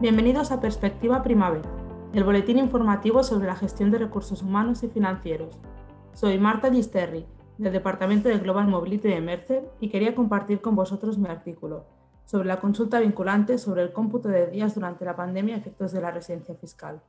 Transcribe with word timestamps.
Bienvenidos 0.00 0.50
a 0.50 0.60
Perspectiva 0.62 1.22
Primavera, 1.22 1.68
el 2.14 2.24
boletín 2.24 2.56
informativo 2.56 3.22
sobre 3.22 3.46
la 3.46 3.54
gestión 3.54 3.90
de 3.90 3.98
recursos 3.98 4.40
humanos 4.40 4.82
y 4.82 4.88
financieros. 4.88 5.58
Soy 6.14 6.38
Marta 6.38 6.72
Gisterri, 6.72 7.26
del 7.58 7.74
Departamento 7.74 8.30
de 8.30 8.38
Global 8.38 8.66
Mobility 8.66 9.08
de 9.08 9.20
Mercer, 9.20 9.70
y 9.78 9.90
quería 9.90 10.14
compartir 10.14 10.62
con 10.62 10.74
vosotros 10.74 11.18
mi 11.18 11.28
artículo 11.28 11.84
sobre 12.24 12.48
la 12.48 12.60
consulta 12.60 12.98
vinculante 12.98 13.58
sobre 13.58 13.82
el 13.82 13.92
cómputo 13.92 14.30
de 14.30 14.46
días 14.46 14.74
durante 14.74 15.04
la 15.04 15.16
pandemia 15.16 15.56
a 15.56 15.58
efectos 15.58 15.92
de 15.92 16.00
la 16.00 16.10
residencia 16.10 16.54
fiscal. 16.54 17.02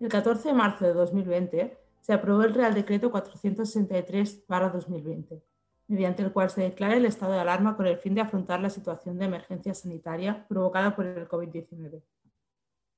El 0.00 0.08
14 0.08 0.48
de 0.48 0.54
marzo 0.54 0.86
de 0.86 0.94
2020 0.94 1.78
se 2.00 2.12
aprobó 2.14 2.42
el 2.42 2.54
Real 2.54 2.72
Decreto 2.72 3.12
463-2020 3.12 5.42
mediante 5.88 6.22
el 6.22 6.32
cual 6.32 6.50
se 6.50 6.60
declara 6.60 6.96
el 6.96 7.06
estado 7.06 7.32
de 7.32 7.40
alarma 7.40 7.76
con 7.76 7.86
el 7.86 7.96
fin 7.96 8.14
de 8.14 8.20
afrontar 8.20 8.60
la 8.60 8.70
situación 8.70 9.18
de 9.18 9.24
emergencia 9.24 9.74
sanitaria 9.74 10.46
provocada 10.46 10.94
por 10.94 11.06
el 11.06 11.26
COVID-19. 11.26 12.02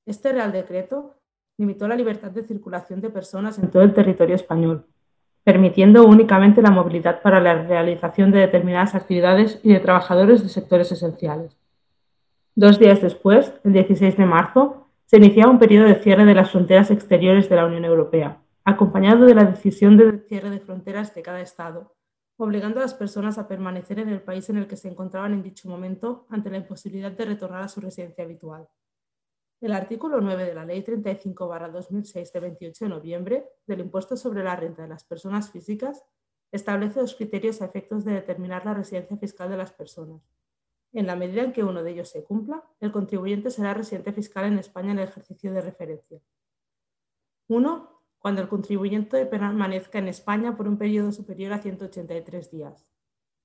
Este 0.05 0.33
Real 0.33 0.51
Decreto 0.51 1.15
limitó 1.57 1.87
la 1.87 1.95
libertad 1.95 2.31
de 2.31 2.43
circulación 2.43 3.01
de 3.01 3.09
personas 3.09 3.57
en 3.59 3.71
todo 3.71 3.83
el 3.83 3.93
territorio 3.93 4.35
español, 4.35 4.85
permitiendo 5.43 6.05
únicamente 6.05 6.61
la 6.61 6.71
movilidad 6.71 7.21
para 7.21 7.39
la 7.39 7.63
realización 7.63 8.31
de 8.31 8.39
determinadas 8.39 8.93
actividades 8.93 9.59
y 9.63 9.71
de 9.71 9.79
trabajadores 9.79 10.43
de 10.43 10.49
sectores 10.49 10.91
esenciales. 10.91 11.57
Dos 12.55 12.77
días 12.77 13.01
después, 13.01 13.53
el 13.63 13.73
16 13.73 14.17
de 14.17 14.25
marzo, 14.25 14.87
se 15.05 15.17
iniciaba 15.17 15.51
un 15.51 15.59
periodo 15.59 15.87
de 15.87 15.95
cierre 15.95 16.25
de 16.25 16.33
las 16.33 16.51
fronteras 16.51 16.91
exteriores 16.91 17.47
de 17.47 17.55
la 17.55 17.65
Unión 17.65 17.85
Europea, 17.85 18.41
acompañado 18.65 19.25
de 19.25 19.35
la 19.35 19.45
decisión 19.45 19.97
de 19.97 20.19
cierre 20.27 20.49
de 20.49 20.59
fronteras 20.59 21.15
de 21.15 21.21
cada 21.21 21.41
Estado, 21.41 21.93
obligando 22.37 22.79
a 22.79 22.83
las 22.83 22.93
personas 22.93 23.37
a 23.37 23.47
permanecer 23.47 23.99
en 23.99 24.09
el 24.09 24.21
país 24.21 24.49
en 24.49 24.57
el 24.57 24.67
que 24.67 24.77
se 24.77 24.87
encontraban 24.87 25.33
en 25.33 25.43
dicho 25.43 25.69
momento 25.69 26.25
ante 26.29 26.49
la 26.49 26.57
imposibilidad 26.57 27.11
de 27.11 27.25
retornar 27.25 27.63
a 27.63 27.67
su 27.67 27.81
residencia 27.81 28.23
habitual. 28.23 28.67
El 29.61 29.73
artículo 29.73 30.19
9 30.21 30.45
de 30.45 30.55
la 30.55 30.65
Ley 30.65 30.83
35-2006 30.83 32.31
de 32.31 32.39
28 32.39 32.85
de 32.85 32.89
noviembre 32.89 33.49
del 33.67 33.81
impuesto 33.81 34.17
sobre 34.17 34.43
la 34.43 34.55
renta 34.55 34.81
de 34.81 34.87
las 34.87 35.03
personas 35.03 35.51
físicas 35.51 36.03
establece 36.51 36.99
los 36.99 37.15
criterios 37.15 37.61
a 37.61 37.65
efectos 37.65 38.03
de 38.03 38.13
determinar 38.13 38.65
la 38.65 38.73
residencia 38.73 39.17
fiscal 39.17 39.49
de 39.49 39.57
las 39.57 39.71
personas. 39.71 40.21
En 40.93 41.07
la 41.07 41.15
medida 41.15 41.43
en 41.43 41.53
que 41.53 41.63
uno 41.63 41.83
de 41.83 41.91
ellos 41.91 42.09
se 42.09 42.23
cumpla, 42.23 42.63
el 42.79 42.91
contribuyente 42.91 43.51
será 43.51 43.73
residente 43.73 44.11
fiscal 44.11 44.45
en 44.45 44.57
España 44.57 44.91
en 44.91 44.99
el 44.99 45.07
ejercicio 45.07 45.53
de 45.53 45.61
referencia. 45.61 46.19
1 47.47 47.90
cuando 48.21 48.41
el 48.41 48.47
contribuyente 48.47 49.25
permanezca 49.25 49.97
en 49.97 50.07
España 50.07 50.55
por 50.55 50.67
un 50.67 50.77
periodo 50.77 51.11
superior 51.11 51.53
a 51.53 51.61
183 51.61 52.51
días. 52.51 52.87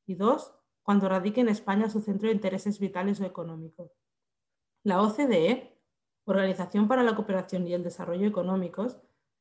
Y 0.04 0.16
dos, 0.16 0.54
cuando 0.82 1.08
radique 1.08 1.40
en 1.40 1.48
España 1.48 1.88
su 1.88 2.02
centro 2.02 2.28
de 2.28 2.34
intereses 2.34 2.78
vitales 2.78 3.18
o 3.20 3.24
económicos. 3.24 3.90
La 4.82 5.00
OCDE, 5.00 5.80
Organización 6.26 6.88
para 6.88 7.02
la 7.02 7.16
Cooperación 7.16 7.66
y 7.66 7.72
el 7.72 7.82
Desarrollo 7.82 8.26
Económicos, 8.26 8.98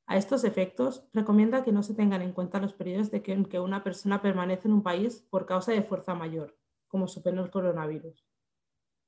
a 0.08 0.16
estos 0.17 0.45
efectos 0.45 1.06
recomienda 1.11 1.63
que 1.66 1.73
no 1.73 1.83
se 1.83 1.95
tengan 1.95 2.22
en 2.22 2.31
cuenta 2.31 2.61
los 2.61 2.73
periodos 2.73 3.11
de 3.11 3.22
que, 3.22 3.44
que 3.44 3.59
una 3.59 3.83
persona 3.83 4.22
permanece 4.22 4.69
en 4.69 4.75
un 4.75 4.83
país 4.83 5.28
por 5.30 5.45
causa 5.45 5.73
de 5.73 5.83
fuerza 5.83 6.16
mayor, 6.16 6.58
como 6.88 7.09
supone 7.09 7.41
el 7.41 7.52
coronavirus. 7.52 8.25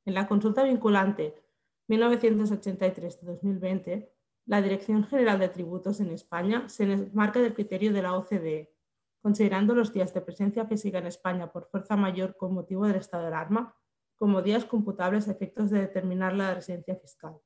En 0.05 0.13
la 0.13 0.27
consulta 0.27 0.63
vinculante 0.63 1.41
1983 1.87 3.21
de 3.21 3.27
2020, 3.31 4.16
la 4.47 4.61
Dirección 4.61 5.03
General 5.03 5.37
de 5.39 5.49
Tributos 5.49 5.99
en 5.99 6.09
España 6.11 6.67
se 6.69 6.83
enmarca 6.83 7.41
del 7.41 7.53
criterio 7.53 7.91
de 7.91 8.01
la 8.01 8.15
OCDE, 8.15 8.73
considerando 9.21 9.75
los 9.75 9.91
días 9.91 10.13
de 10.13 10.21
presencia 10.21 10.65
física 10.65 10.99
en 10.99 11.07
España 11.07 11.51
por 11.51 11.65
fuerza 11.65 11.97
mayor 11.97 12.37
con 12.37 12.53
motivo 12.53 12.87
del 12.87 12.95
estado 12.95 13.23
de 13.23 13.27
alarma 13.27 13.75
como 14.15 14.41
días 14.41 14.65
computables 14.65 15.27
a 15.27 15.31
efectos 15.31 15.69
de 15.69 15.81
determinar 15.81 16.33
la 16.33 16.55
residencia 16.55 16.95
fiscal. 16.95 17.37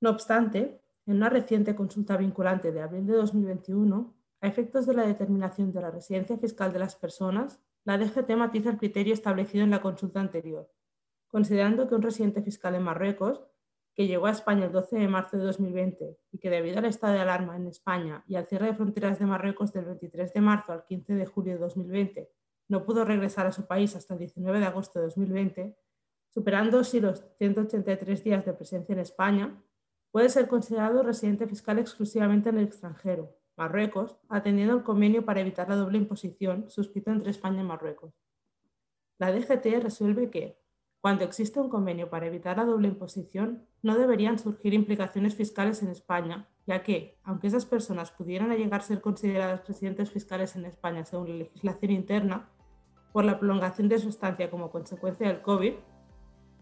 No 0.00 0.10
obstante, 0.10 0.80
en 1.04 1.16
una 1.16 1.28
reciente 1.28 1.74
consulta 1.74 2.16
vinculante 2.16 2.70
de 2.70 2.80
abril 2.80 3.06
de 3.06 3.14
2021, 3.14 4.14
a 4.40 4.46
efectos 4.46 4.86
de 4.86 4.94
la 4.94 5.06
determinación 5.06 5.72
de 5.72 5.82
la 5.82 5.90
residencia 5.90 6.38
fiscal 6.38 6.72
de 6.72 6.78
las 6.78 6.94
personas, 6.94 7.60
la 7.84 7.98
DGT 7.98 8.30
matiza 8.36 8.70
el 8.70 8.78
criterio 8.78 9.12
establecido 9.12 9.64
en 9.64 9.70
la 9.70 9.82
consulta 9.82 10.20
anterior, 10.20 10.70
considerando 11.26 11.88
que 11.88 11.96
un 11.96 12.02
residente 12.02 12.40
fiscal 12.40 12.76
en 12.76 12.84
Marruecos 12.84 13.42
que 13.94 14.06
llegó 14.06 14.26
a 14.26 14.30
España 14.30 14.66
el 14.66 14.72
12 14.72 14.98
de 14.98 15.08
marzo 15.08 15.36
de 15.36 15.44
2020 15.44 16.18
y 16.32 16.38
que 16.38 16.50
debido 16.50 16.78
al 16.78 16.86
estado 16.86 17.12
de 17.14 17.20
alarma 17.20 17.56
en 17.56 17.66
España 17.66 18.24
y 18.26 18.36
al 18.36 18.46
cierre 18.46 18.66
de 18.66 18.74
fronteras 18.74 19.18
de 19.18 19.26
Marruecos 19.26 19.72
del 19.72 19.84
23 19.84 20.32
de 20.32 20.40
marzo 20.40 20.72
al 20.72 20.84
15 20.84 21.14
de 21.14 21.26
julio 21.26 21.54
de 21.54 21.58
2020 21.58 22.32
no 22.72 22.84
pudo 22.84 23.04
regresar 23.04 23.46
a 23.46 23.52
su 23.52 23.66
país 23.66 23.94
hasta 23.96 24.14
el 24.14 24.20
19 24.20 24.58
de 24.58 24.64
agosto 24.64 24.98
de 24.98 25.04
2020, 25.04 25.76
superando 26.30 26.78
así 26.80 27.00
los 27.00 27.22
183 27.36 28.24
días 28.24 28.46
de 28.46 28.54
presencia 28.54 28.94
en 28.94 29.00
España, 29.00 29.62
puede 30.10 30.30
ser 30.30 30.48
considerado 30.48 31.02
residente 31.02 31.46
fiscal 31.46 31.78
exclusivamente 31.78 32.48
en 32.48 32.58
el 32.58 32.64
extranjero, 32.64 33.36
Marruecos, 33.56 34.16
atendiendo 34.30 34.72
al 34.72 34.84
convenio 34.84 35.26
para 35.26 35.42
evitar 35.42 35.68
la 35.68 35.76
doble 35.76 35.98
imposición 35.98 36.70
suscrito 36.70 37.10
entre 37.10 37.30
España 37.30 37.60
y 37.60 37.66
Marruecos. 37.66 38.14
La 39.18 39.30
DGT 39.30 39.82
resuelve 39.82 40.30
que, 40.30 40.58
cuando 41.02 41.24
existe 41.24 41.58
un 41.58 41.68
convenio 41.68 42.08
para 42.08 42.26
evitar 42.26 42.56
la 42.58 42.64
doble 42.64 42.86
imposición, 42.86 43.66
no 43.82 43.98
deberían 43.98 44.38
surgir 44.38 44.72
implicaciones 44.72 45.34
fiscales 45.34 45.82
en 45.82 45.88
España, 45.88 46.48
ya 46.64 46.84
que, 46.84 47.18
aunque 47.24 47.48
esas 47.48 47.66
personas 47.66 48.12
pudieran 48.12 48.50
llegar 48.50 48.80
a 48.80 48.84
ser 48.84 49.00
consideradas 49.00 49.66
residentes 49.66 50.12
fiscales 50.12 50.54
en 50.54 50.64
España 50.64 51.04
según 51.04 51.30
la 51.30 51.34
legislación 51.34 51.90
interna, 51.90 52.48
por 53.12 53.24
la 53.24 53.40
prolongación 53.40 53.88
de 53.88 53.98
su 53.98 54.10
estancia 54.10 54.48
como 54.48 54.70
consecuencia 54.70 55.26
del 55.26 55.42
COVID, 55.42 55.72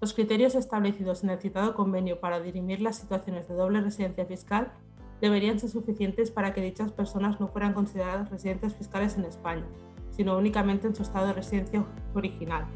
los 0.01 0.15
criterios 0.15 0.55
establecidos 0.55 1.23
en 1.23 1.29
el 1.29 1.39
citado 1.39 1.75
convenio 1.75 2.19
para 2.19 2.41
dirimir 2.41 2.81
las 2.81 2.97
situaciones 2.97 3.47
de 3.47 3.55
doble 3.55 3.83
residencia 3.83 4.25
fiscal 4.25 4.73
deberían 5.21 5.61
ser 5.61 5.69
suficientes 5.69 6.31
para 6.31 6.55
que 6.55 6.63
dichas 6.63 6.93
personas 6.93 7.41
no 7.41 7.49
fueran 7.49 7.75
consideradas 7.75 8.31
residentes 8.31 8.75
fiscales 8.75 9.19
en 9.19 9.27
España, 9.27 9.67
sino 10.09 10.39
únicamente 10.39 10.87
en 10.87 10.95
su 10.95 11.03
estado 11.03 11.27
de 11.27 11.35
residencia 11.35 11.85
original 12.15 12.67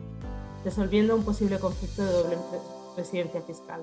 resolviendo 0.65 1.15
un 1.15 1.25
posible 1.25 1.59
conflicto 1.59 2.05
de 2.05 2.13
doble 2.13 2.39
residencia 2.97 3.41
fiscal. 3.43 3.83